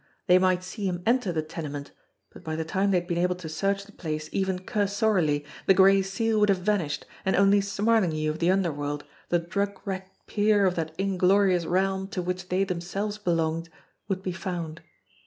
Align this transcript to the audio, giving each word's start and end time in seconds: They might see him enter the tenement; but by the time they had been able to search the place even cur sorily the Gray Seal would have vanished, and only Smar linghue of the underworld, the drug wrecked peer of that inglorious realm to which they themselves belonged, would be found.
They 0.25 0.39
might 0.39 0.63
see 0.63 0.85
him 0.87 1.03
enter 1.05 1.31
the 1.31 1.43
tenement; 1.43 1.91
but 2.31 2.43
by 2.43 2.55
the 2.55 2.65
time 2.65 2.89
they 2.89 2.97
had 2.97 3.07
been 3.07 3.19
able 3.19 3.35
to 3.35 3.47
search 3.47 3.85
the 3.85 3.91
place 3.91 4.29
even 4.31 4.57
cur 4.57 4.85
sorily 4.87 5.45
the 5.67 5.75
Gray 5.75 6.01
Seal 6.01 6.39
would 6.39 6.49
have 6.49 6.57
vanished, 6.57 7.05
and 7.23 7.35
only 7.35 7.59
Smar 7.59 8.01
linghue 8.01 8.27
of 8.31 8.39
the 8.39 8.49
underworld, 8.49 9.03
the 9.29 9.37
drug 9.37 9.79
wrecked 9.85 10.25
peer 10.25 10.65
of 10.65 10.73
that 10.73 10.95
inglorious 10.97 11.65
realm 11.67 12.07
to 12.07 12.21
which 12.23 12.49
they 12.49 12.63
themselves 12.63 13.19
belonged, 13.19 13.69
would 14.07 14.23
be 14.23 14.31
found. 14.31 14.81